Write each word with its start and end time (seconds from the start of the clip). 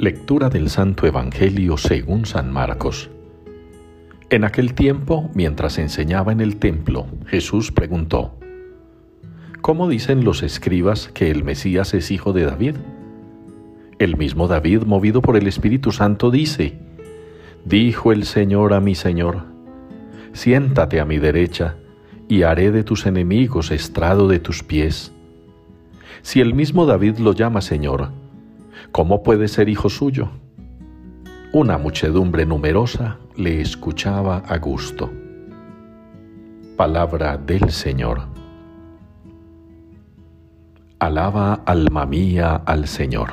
Lectura 0.00 0.48
del 0.48 0.70
Santo 0.70 1.06
Evangelio 1.06 1.76
según 1.76 2.24
San 2.24 2.50
Marcos. 2.50 3.10
En 4.30 4.44
aquel 4.44 4.72
tiempo, 4.72 5.30
mientras 5.34 5.76
enseñaba 5.76 6.32
en 6.32 6.40
el 6.40 6.56
templo, 6.56 7.04
Jesús 7.26 7.70
preguntó, 7.70 8.34
¿Cómo 9.60 9.90
dicen 9.90 10.24
los 10.24 10.42
escribas 10.42 11.08
que 11.08 11.30
el 11.30 11.44
Mesías 11.44 11.92
es 11.92 12.10
hijo 12.10 12.32
de 12.32 12.46
David? 12.46 12.76
El 13.98 14.16
mismo 14.16 14.48
David, 14.48 14.84
movido 14.84 15.20
por 15.20 15.36
el 15.36 15.46
Espíritu 15.46 15.92
Santo, 15.92 16.30
dice, 16.30 16.78
Dijo 17.66 18.10
el 18.10 18.24
Señor 18.24 18.72
a 18.72 18.80
mi 18.80 18.94
Señor, 18.94 19.42
siéntate 20.32 20.98
a 21.00 21.04
mi 21.04 21.18
derecha, 21.18 21.76
y 22.26 22.44
haré 22.44 22.72
de 22.72 22.84
tus 22.84 23.04
enemigos 23.04 23.70
estrado 23.70 24.28
de 24.28 24.38
tus 24.38 24.62
pies. 24.62 25.12
Si 26.22 26.40
el 26.40 26.54
mismo 26.54 26.86
David 26.86 27.18
lo 27.18 27.34
llama 27.34 27.60
Señor, 27.60 28.12
¿cómo 28.92 29.22
puede 29.22 29.48
ser 29.48 29.68
hijo 29.68 29.88
suyo? 29.88 30.30
Una 31.52 31.78
muchedumbre 31.78 32.46
numerosa 32.46 33.18
le 33.36 33.60
escuchaba 33.60 34.38
a 34.38 34.58
gusto. 34.58 35.10
Palabra 36.76 37.36
del 37.36 37.70
Señor. 37.70 38.22
Alaba 40.98 41.54
alma 41.66 42.06
mía 42.06 42.62
al 42.66 42.86
Señor. 42.86 43.30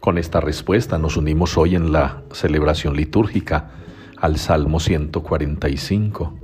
Con 0.00 0.18
esta 0.18 0.40
respuesta 0.40 0.98
nos 0.98 1.16
unimos 1.16 1.56
hoy 1.56 1.74
en 1.74 1.92
la 1.92 2.22
celebración 2.32 2.96
litúrgica 2.96 3.70
al 4.18 4.36
Salmo 4.36 4.80
145. 4.80 6.38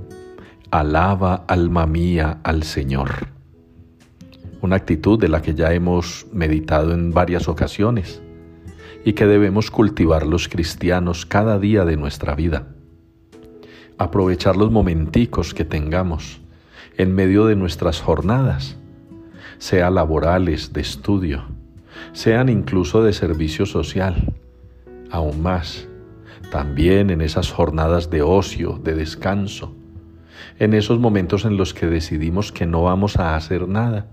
Alaba 0.71 1.45
alma 1.47 1.85
mía 1.85 2.39
al 2.43 2.63
Señor 2.63 3.40
una 4.61 4.75
actitud 4.75 5.19
de 5.19 5.27
la 5.27 5.41
que 5.41 5.55
ya 5.55 5.73
hemos 5.73 6.27
meditado 6.31 6.93
en 6.93 7.11
varias 7.11 7.47
ocasiones 7.47 8.21
y 9.03 9.13
que 9.13 9.25
debemos 9.25 9.71
cultivar 9.71 10.25
los 10.25 10.47
cristianos 10.47 11.25
cada 11.25 11.57
día 11.59 11.85
de 11.85 11.97
nuestra 11.97 12.35
vida. 12.35 12.67
Aprovechar 13.97 14.55
los 14.55 14.71
momenticos 14.71 15.53
que 15.53 15.65
tengamos 15.65 16.41
en 16.97 17.15
medio 17.15 17.45
de 17.45 17.55
nuestras 17.55 18.01
jornadas, 18.01 18.77
sea 19.57 19.89
laborales, 19.89 20.73
de 20.73 20.81
estudio, 20.81 21.45
sean 22.13 22.49
incluso 22.49 23.03
de 23.03 23.13
servicio 23.13 23.65
social, 23.65 24.33
aún 25.09 25.41
más, 25.41 25.87
también 26.51 27.09
en 27.09 27.21
esas 27.21 27.51
jornadas 27.51 28.09
de 28.09 28.21
ocio, 28.21 28.79
de 28.83 28.95
descanso, 28.95 29.75
en 30.59 30.73
esos 30.73 30.99
momentos 30.99 31.45
en 31.45 31.57
los 31.57 31.73
que 31.73 31.87
decidimos 31.87 32.51
que 32.51 32.65
no 32.65 32.83
vamos 32.83 33.17
a 33.17 33.35
hacer 33.35 33.67
nada, 33.67 34.07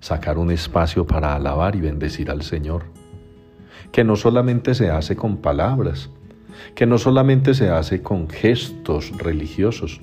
sacar 0.00 0.38
un 0.38 0.50
espacio 0.50 1.06
para 1.06 1.34
alabar 1.34 1.76
y 1.76 1.80
bendecir 1.80 2.30
al 2.30 2.42
Señor, 2.42 2.84
que 3.92 4.04
no 4.04 4.16
solamente 4.16 4.74
se 4.74 4.90
hace 4.90 5.16
con 5.16 5.36
palabras, 5.36 6.10
que 6.74 6.86
no 6.86 6.98
solamente 6.98 7.54
se 7.54 7.70
hace 7.70 8.02
con 8.02 8.28
gestos 8.28 9.16
religiosos, 9.16 10.00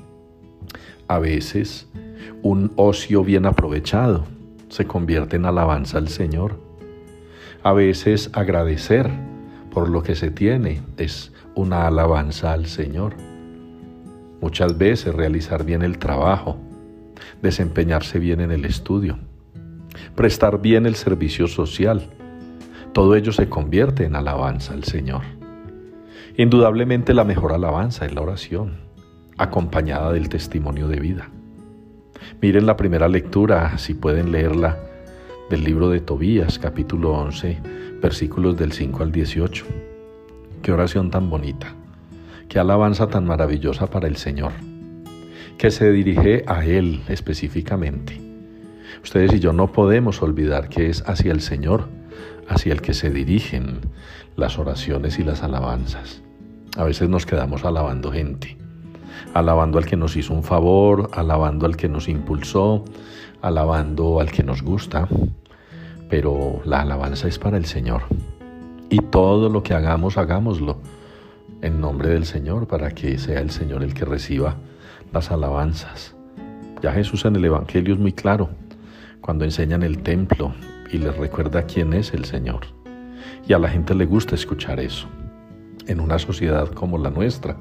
a 1.08 1.20
veces 1.20 1.88
un 2.42 2.72
ocio 2.75 3.23
bien 3.23 3.45
aprovechado 3.45 4.25
se 4.70 4.86
convierte 4.86 5.38
en 5.38 5.45
alabanza 5.45 5.98
al 5.98 6.09
Señor. 6.09 6.59
A 7.64 7.73
veces 7.73 8.30
agradecer 8.34 9.09
por 9.72 9.90
lo 9.90 10.03
que 10.03 10.16
se 10.16 10.31
tiene 10.31 10.81
es 10.98 11.31
una 11.56 11.88
alabanza 11.88 12.53
al 12.53 12.68
Señor. 12.68 13.16
Muchas 14.42 14.78
veces 14.78 15.16
realizar 15.16 15.64
bien 15.64 15.81
el 15.81 15.98
trabajo, 15.98 16.58
desempeñarse 17.42 18.20
bien 18.20 18.42
en 18.42 18.52
el 18.52 18.66
estudio, 18.66 19.18
prestar 20.16 20.62
bien 20.62 20.86
el 20.86 20.95
servicio 20.95 21.48
social. 21.48 22.09
Todo 22.94 23.16
ello 23.16 23.31
se 23.31 23.50
convierte 23.50 24.06
en 24.06 24.16
alabanza 24.16 24.73
al 24.73 24.84
Señor. 24.84 25.22
Indudablemente 26.36 27.13
la 27.13 27.24
mejor 27.24 27.53
alabanza 27.53 28.06
es 28.06 28.13
la 28.13 28.22
oración, 28.22 28.78
acompañada 29.38 30.12
del 30.12 30.30
testimonio 30.30 30.88
de 30.88 31.00
vida. 31.00 31.30
Miren 32.41 32.66
la 32.66 32.78
primera 32.78 33.08
lectura, 33.08 33.78
si 33.78 33.94
pueden 33.94 34.31
leerla, 34.31 34.78
del 35.50 35.63
libro 35.63 35.90
de 35.90 36.02
Tobías, 36.02 36.59
capítulo 36.59 37.14
11, 37.14 37.58
versículos 38.02 38.58
del 38.58 38.72
5 38.72 39.03
al 39.03 39.12
18. 39.12 39.66
Qué 40.62 40.72
oración 40.72 41.09
tan 41.09 41.29
bonita, 41.29 41.74
qué 42.50 42.59
alabanza 42.59 43.08
tan 43.08 43.25
maravillosa 43.25 43.88
para 43.88 44.08
el 44.08 44.18
Señor, 44.18 44.52
que 45.58 45.72
se 45.72 45.91
dirige 45.91 46.44
a 46.47 46.66
Él 46.66 47.02
específicamente 47.08 48.27
Ustedes 49.03 49.34
y 49.34 49.40
yo 49.40 49.53
no 49.53 49.72
podemos 49.72 50.22
olvidar 50.22 50.69
que 50.69 50.90
es 50.90 51.03
hacia 51.08 51.31
el 51.31 51.41
Señor, 51.41 51.88
hacia 52.47 52.74
el 52.74 52.81
que 52.81 52.94
se 52.94 53.09
dirigen 53.09 53.81
las 54.35 54.58
oraciones 54.58 55.19
y 55.19 55.24
las 55.24 55.44
alabanzas. 55.44 56.22
A 56.78 56.84
veces 56.84 57.09
nos 57.09 57.25
quedamos 57.25 57.66
alabando 57.66 58.12
gente, 58.12 58.58
alabando 59.34 59.78
al 59.78 59.85
que 59.85 59.97
nos 59.97 60.16
hizo 60.16 60.34
un 60.34 60.44
favor, 60.44 61.09
alabando 61.13 61.66
al 61.66 61.75
que 61.75 61.90
nos 61.90 62.08
impulsó, 62.08 62.85
alabando 63.41 64.19
al 64.19 64.31
que 64.31 64.44
nos 64.44 64.62
gusta, 64.62 65.08
pero 66.09 66.62
la 66.66 66.81
alabanza 66.81 67.28
es 67.28 67.40
para 67.40 67.58
el 67.58 67.66
Señor. 67.66 68.03
Y 68.90 69.00
todo 69.00 69.50
lo 69.50 69.64
que 69.64 69.74
hagamos, 69.74 70.18
hagámoslo 70.18 70.78
en 71.62 71.81
nombre 71.81 72.09
del 72.09 72.25
Señor, 72.25 72.68
para 72.68 72.91
que 72.91 73.18
sea 73.18 73.41
el 73.41 73.50
Señor 73.50 73.84
el 73.84 73.94
que 73.94 74.06
reciba 74.06 74.56
las 75.12 75.31
alabanzas. 75.31 76.16
Ya 76.81 76.91
Jesús 76.91 77.25
en 77.25 77.35
el 77.35 77.46
Evangelio 77.46 77.96
es 77.96 78.00
muy 78.00 78.14
claro 78.14 78.50
cuando 79.28 79.44
enseña 79.44 79.76
en 79.76 79.84
el 79.84 80.04
templo 80.04 80.54
y 80.90 81.00
les 81.00 81.14
recuerda 81.18 81.64
quién 81.64 81.92
es 81.92 82.14
el 82.14 82.24
Señor. 82.24 82.62
Y 83.46 83.52
a 83.52 83.60
la 83.60 83.68
gente 83.68 83.94
le 83.94 84.06
gusta 84.06 84.36
escuchar 84.36 84.80
eso. 84.80 85.10
En 85.86 86.00
una 86.00 86.18
sociedad 86.18 86.70
como 86.70 86.98
la 86.98 87.10
nuestra, 87.10 87.58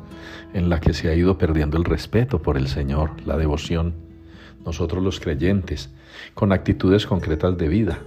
en 0.55 0.69
la 0.69 0.79
que 0.79 0.95
se 0.95 1.09
ha 1.09 1.15
ido 1.17 1.39
perdiendo 1.39 1.77
el 1.77 1.83
respeto 1.83 2.41
por 2.41 2.57
el 2.57 2.69
Señor, 2.69 3.21
la 3.27 3.37
devoción, 3.37 3.97
nosotros 4.65 5.03
los 5.03 5.19
creyentes, 5.19 5.93
con 6.35 6.53
actitudes 6.53 7.05
concretas 7.05 7.59
de 7.59 7.67
vida, 7.67 7.99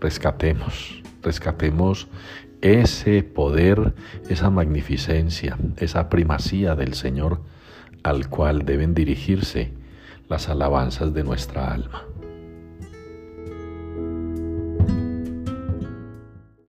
rescatemos, 0.00 1.00
rescatemos 1.22 2.08
ese 2.60 3.22
poder, 3.22 3.94
esa 4.28 4.50
magnificencia, 4.50 5.56
esa 5.76 6.08
primacía 6.08 6.74
del 6.74 6.94
Señor 6.94 7.40
al 8.02 8.28
cual 8.28 8.64
deben 8.64 8.94
dirigirse 8.94 9.72
las 10.28 10.48
alabanzas 10.48 11.14
de 11.14 11.22
nuestra 11.22 11.72
alma. 11.72 12.02